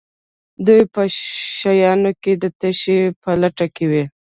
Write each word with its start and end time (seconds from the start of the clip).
دوی 0.65 0.81
په 0.93 1.01
شیانو 1.59 2.11
کې 2.21 2.33
د 2.41 2.45
تشې 2.59 2.99
په 3.21 3.29
لټه 3.41 3.67
کې 3.75 3.85
وي. 3.91 4.03